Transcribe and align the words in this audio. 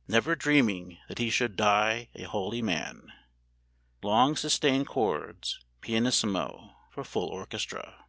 "NEVER 0.08 0.34
DREAMING 0.34 0.96
THAT 1.08 1.18
HE 1.18 1.28
SHOULD 1.28 1.56
DIE 1.56 2.08
'A 2.14 2.22
HOLY 2.22 2.62
MAN'" 2.62 3.12
[Long 4.02 4.34
sustained 4.34 4.86
chords, 4.86 5.62
pianissimo, 5.82 6.70
for 6.90 7.04
full 7.04 7.28
orchestra. 7.28 8.06